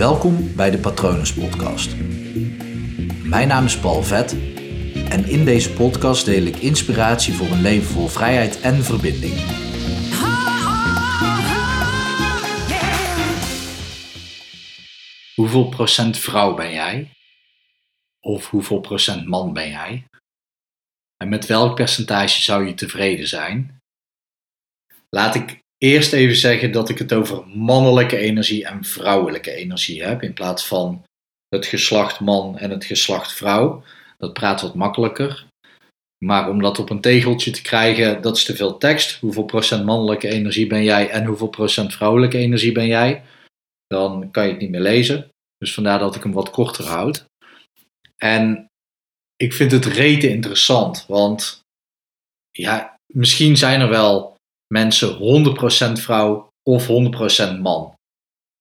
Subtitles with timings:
[0.00, 1.96] Welkom bij de Patronus Podcast.
[3.24, 4.32] Mijn naam is Paul Vet
[5.08, 9.34] en in deze podcast deel ik inspiratie voor een leven vol vrijheid en verbinding.
[15.34, 17.12] Hoeveel procent vrouw ben jij?
[18.20, 20.04] Of hoeveel procent man ben jij?
[21.16, 23.80] En met welk percentage zou je tevreden zijn?
[25.08, 30.22] Laat ik eerst even zeggen dat ik het over mannelijke energie en vrouwelijke energie heb,
[30.22, 31.04] in plaats van
[31.48, 33.82] het geslacht man en het geslacht vrouw.
[34.18, 35.46] Dat praat wat makkelijker.
[36.24, 39.20] Maar om dat op een tegeltje te krijgen, dat is te veel tekst.
[39.20, 43.22] Hoeveel procent mannelijke energie ben jij en hoeveel procent vrouwelijke energie ben jij?
[43.86, 45.28] Dan kan je het niet meer lezen.
[45.58, 47.24] Dus vandaar dat ik hem wat korter houd.
[48.16, 48.66] En
[49.36, 51.60] ik vind het rete interessant, want
[52.50, 54.36] ja, misschien zijn er wel
[54.72, 55.18] mensen
[55.98, 56.86] 100% vrouw of
[57.56, 57.94] 100% man.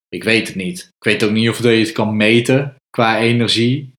[0.09, 0.79] Ik weet het niet.
[0.79, 3.93] Ik weet ook niet of je het kan meten qua energie.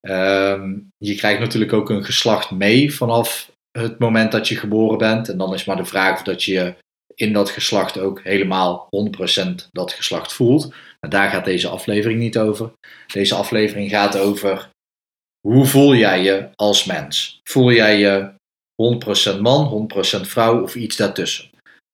[0.00, 5.28] Ehm, je krijgt natuurlijk ook een geslacht mee vanaf het moment dat je geboren bent.
[5.28, 6.74] En dan is maar de vraag of dat je
[7.14, 10.68] in dat geslacht ook helemaal 100% dat geslacht voelt.
[11.00, 12.72] Maar daar gaat deze aflevering niet over.
[13.12, 14.70] Deze aflevering gaat over
[15.48, 17.40] hoe voel jij je als mens?
[17.44, 18.32] Voel jij je
[19.36, 21.49] 100% man, 100% vrouw of iets daartussen?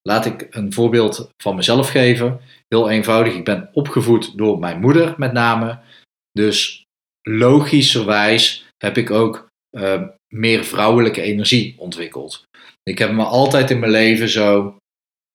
[0.06, 2.40] Laat ik een voorbeeld van mezelf geven.
[2.68, 5.78] Heel eenvoudig, ik ben opgevoed door mijn moeder met name.
[6.32, 6.84] Dus
[7.22, 10.02] logischerwijs heb ik ook uh,
[10.34, 12.42] meer vrouwelijke energie ontwikkeld.
[12.82, 14.76] Ik heb me altijd in mijn leven zo,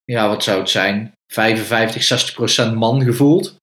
[0.04, 3.56] ja, wat zou het zijn, 55, 60 procent man gevoeld.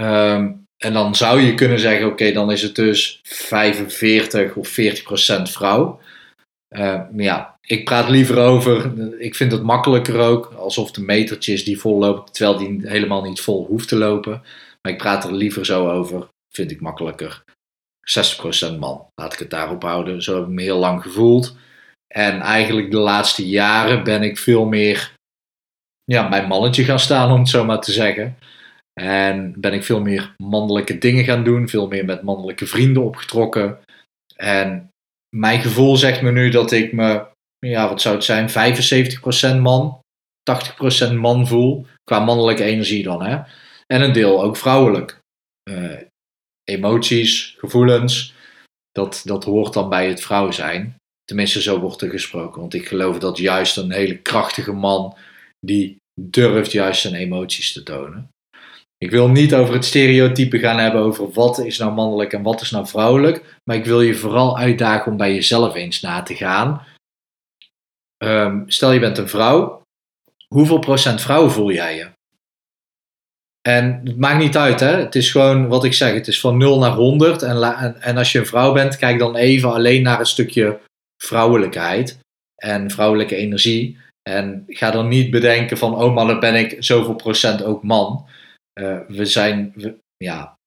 [0.00, 5.02] Um, en dan zou je kunnen zeggen, oké, dan is het dus 45 of 40
[5.02, 6.00] procent vrouw.
[6.76, 11.78] Maar ja, ik praat liever over, ik vind het makkelijker ook, alsof de metertjes die
[11.78, 14.42] vol terwijl die helemaal niet vol hoeft te lopen.
[14.82, 17.42] Maar ik praat er liever zo over, vind ik makkelijker.
[18.74, 20.22] 60% man, laat ik het daarop houden.
[20.22, 21.56] Zo heb ik me heel lang gevoeld.
[22.14, 25.12] En eigenlijk de laatste jaren ben ik veel meer
[26.04, 28.38] ja, mijn mannetje gaan staan, om het zo maar te zeggen.
[29.00, 33.78] En ben ik veel meer mannelijke dingen gaan doen, veel meer met mannelijke vrienden opgetrokken.
[34.36, 34.89] En
[35.36, 37.26] mijn gevoel zegt me nu dat ik me,
[37.58, 38.48] ja, wat zou het zijn,
[39.58, 40.00] 75% man,
[41.10, 41.86] 80% man voel.
[42.04, 43.42] Qua mannelijke energie dan, hè.
[43.86, 45.18] En een deel ook vrouwelijk.
[45.70, 46.00] Uh,
[46.64, 48.34] emoties, gevoelens,
[48.92, 50.96] dat, dat hoort dan bij het vrouw zijn.
[51.24, 52.60] Tenminste, zo wordt er gesproken.
[52.60, 55.16] Want ik geloof dat juist een hele krachtige man,
[55.66, 58.28] die durft juist zijn emoties te tonen.
[59.04, 62.60] Ik wil niet over het stereotype gaan hebben over wat is nou mannelijk en wat
[62.60, 63.58] is nou vrouwelijk.
[63.64, 66.86] Maar ik wil je vooral uitdagen om bij jezelf eens na te gaan.
[68.24, 69.82] Um, stel je bent een vrouw.
[70.48, 72.08] Hoeveel procent vrouw voel jij je?
[73.68, 74.96] En het maakt niet uit, hè?
[74.96, 76.12] Het is gewoon wat ik zeg.
[76.14, 77.42] Het is van 0 naar 100.
[77.42, 80.80] En, en, en als je een vrouw bent, kijk dan even alleen naar een stukje
[81.22, 82.18] vrouwelijkheid
[82.54, 83.98] en vrouwelijke energie.
[84.22, 88.28] En ga dan niet bedenken van, oh maar dan ben ik zoveel procent ook man.
[88.80, 89.74] Uh, we zijn,
[90.16, 90.58] ja,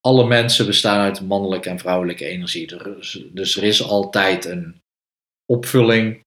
[0.00, 2.66] alle mensen bestaan uit mannelijke en vrouwelijke energie.
[3.32, 4.80] Dus, er is altijd een
[5.52, 6.20] opvulling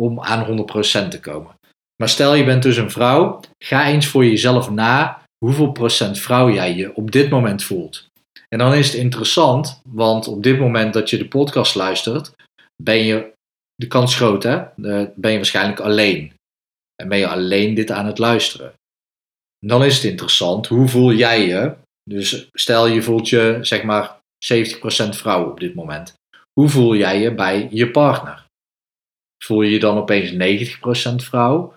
[0.00, 1.54] om aan 100% te komen.
[1.96, 6.50] Maar stel je bent dus een vrouw, ga eens voor jezelf na hoeveel procent vrouw
[6.50, 8.06] jij je op dit moment voelt.
[8.48, 12.32] En dan is het interessant, want op dit moment dat je de podcast luistert,
[12.82, 13.32] ben je,
[13.74, 14.64] de kans groot hè,
[15.14, 16.32] ben je waarschijnlijk alleen.
[17.02, 18.74] En ben je alleen dit aan het luisteren
[19.66, 21.74] dan is het interessant, hoe voel jij je?
[22.10, 24.18] Dus stel je voelt je zeg maar
[24.54, 26.14] 70% vrouw op dit moment.
[26.52, 28.44] Hoe voel jij je bij je partner?
[29.44, 30.30] Voel je je dan opeens
[31.12, 31.74] 90% vrouw?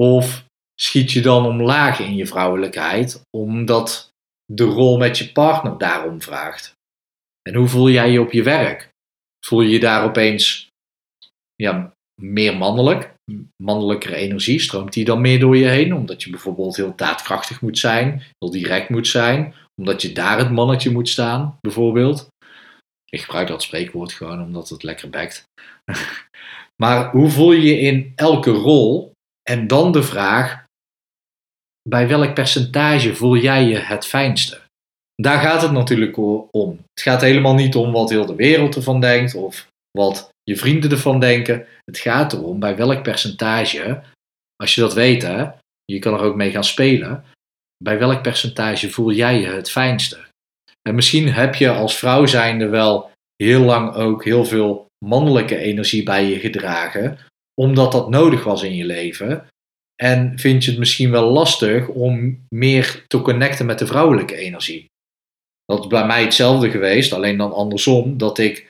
[0.00, 4.10] Of schiet je dan omlaag in je vrouwelijkheid omdat
[4.44, 6.72] de rol met je partner daarom vraagt?
[7.42, 8.88] En hoe voel jij je op je werk?
[9.46, 10.68] Voel je je daar opeens
[11.54, 13.12] ja, meer mannelijk?
[13.62, 15.94] mannelijkere energie, stroomt die dan meer door je heen?
[15.94, 20.50] Omdat je bijvoorbeeld heel daadkrachtig moet zijn, heel direct moet zijn, omdat je daar het
[20.50, 22.28] mannetje moet staan, bijvoorbeeld.
[23.10, 25.44] Ik gebruik dat spreekwoord gewoon omdat het lekker bekt.
[26.82, 29.12] maar hoe voel je je in elke rol?
[29.50, 30.64] En dan de vraag,
[31.88, 34.60] bij welk percentage voel jij je het fijnste?
[35.14, 36.16] Daar gaat het natuurlijk
[36.50, 36.70] om.
[36.70, 40.90] Het gaat helemaal niet om wat heel de wereld ervan denkt of wat je vrienden
[40.90, 41.66] ervan denken.
[41.84, 44.02] Het gaat erom bij welk percentage,
[44.56, 45.46] als je dat weet, hè,
[45.84, 47.24] je kan er ook mee gaan spelen,
[47.84, 50.18] bij welk percentage voel jij je het fijnste?
[50.88, 56.02] En misschien heb je als vrouw zijnde wel heel lang ook heel veel mannelijke energie
[56.02, 57.18] bij je gedragen,
[57.60, 59.46] omdat dat nodig was in je leven.
[60.02, 64.88] En vind je het misschien wel lastig om meer te connecten met de vrouwelijke energie.
[65.64, 68.18] Dat is bij mij hetzelfde geweest, alleen dan andersom.
[68.18, 68.68] Dat ik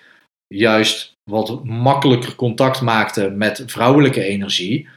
[0.54, 4.88] juist wat makkelijker contact maakte met vrouwelijke energie.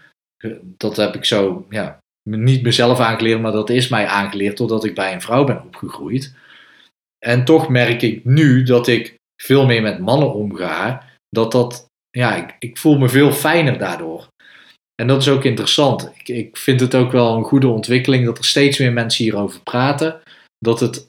[0.78, 2.00] Dat heb ik zo, ja,
[2.30, 6.36] niet mezelf aangeleerd, maar dat is mij aangeleerd doordat ik bij een vrouw ben opgegroeid.
[7.26, 11.04] En toch merk ik nu dat ik veel meer met mannen omga.
[11.30, 14.28] Dat dat, ja, ik, ik voel me veel fijner daardoor.
[14.96, 16.12] En dat is ook interessant.
[16.16, 19.60] Ik, ik vind het ook wel een goede ontwikkeling dat er steeds meer mensen hierover
[19.62, 20.22] praten.
[20.58, 21.06] Dat het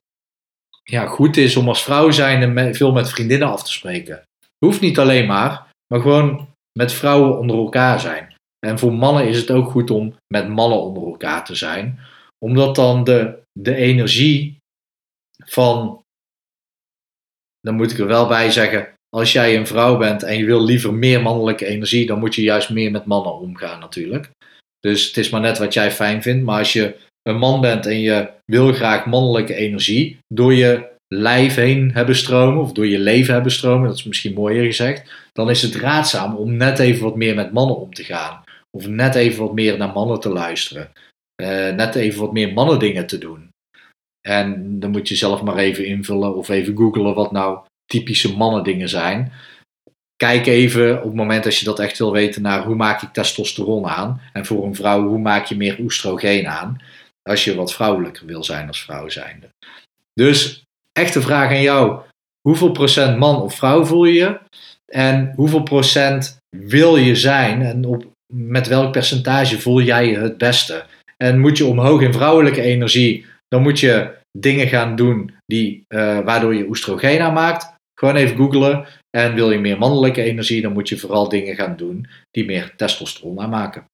[0.82, 4.22] ja, goed is om als vrouw zijnde veel met vriendinnen af te spreken.
[4.64, 8.34] Hoeft niet alleen maar, maar gewoon met vrouwen onder elkaar zijn.
[8.66, 11.98] En voor mannen is het ook goed om met mannen onder elkaar te zijn,
[12.38, 14.58] omdat dan de, de energie
[15.44, 16.02] van,
[17.60, 20.64] dan moet ik er wel bij zeggen, als jij een vrouw bent en je wil
[20.64, 24.30] liever meer mannelijke energie, dan moet je juist meer met mannen omgaan natuurlijk.
[24.80, 26.44] Dus het is maar net wat jij fijn vindt.
[26.44, 31.54] Maar als je een man bent en je wil graag mannelijke energie door je lijf
[31.54, 35.50] heen hebben stromen, of door je leven hebben stromen, dat is misschien mooier gezegd, dan
[35.50, 38.42] is het raadzaam om net even wat meer met mannen om te gaan.
[38.70, 40.90] Of net even wat meer naar mannen te luisteren.
[41.42, 43.48] Uh, net even wat meer mannen dingen te doen.
[44.20, 48.64] En dan moet je zelf maar even invullen of even googlen wat nou typische mannen
[48.64, 49.32] dingen zijn.
[50.16, 53.12] Kijk even op het moment als je dat echt wil weten naar hoe maak ik
[53.12, 54.20] testosteron aan.
[54.32, 56.82] En voor een vrouw hoe maak je meer oestrogeen aan.
[57.22, 59.48] Als je wat vrouwelijker wil zijn als vrouw zijnde.
[60.12, 60.64] Dus
[60.98, 62.00] echte vraag aan jou.
[62.48, 64.38] Hoeveel procent man of vrouw voel je?
[64.92, 67.62] En hoeveel procent wil je zijn?
[67.62, 70.84] En op, met welk percentage voel jij je het beste?
[71.16, 76.20] En moet je omhoog in vrouwelijke energie, dan moet je dingen gaan doen die, uh,
[76.20, 77.72] waardoor je oestrogeen aanmaakt.
[77.98, 78.86] Gewoon even googlen.
[79.10, 82.72] En wil je meer mannelijke energie, dan moet je vooral dingen gaan doen die meer
[82.76, 83.84] testosteron aanmaken.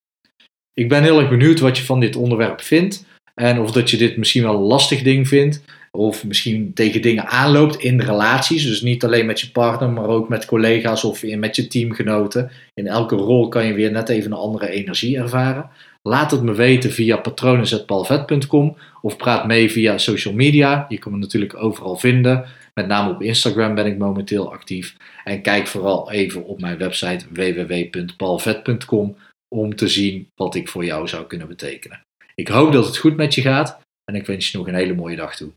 [0.73, 3.05] Ik ben heel erg benieuwd wat je van dit onderwerp vindt.
[3.35, 5.63] En of dat je dit misschien wel een lastig ding vindt.
[5.99, 8.65] Of misschien tegen dingen aanloopt in relaties.
[8.65, 12.51] Dus niet alleen met je partner, maar ook met collega's of met je teamgenoten.
[12.75, 15.71] In elke rol kan je weer net even een andere energie ervaren.
[16.03, 20.87] Laat het me weten via patronen.palvet.com of praat mee via social media.
[20.89, 22.45] Je kan me natuurlijk overal vinden.
[22.75, 24.97] Met name op Instagram ben ik momenteel actief.
[25.25, 29.17] En kijk vooral even op mijn website www.palvet.com
[29.55, 32.01] om te zien wat ik voor jou zou kunnen betekenen.
[32.35, 34.95] Ik hoop dat het goed met je gaat en ik wens je nog een hele
[34.95, 35.53] mooie dag toe.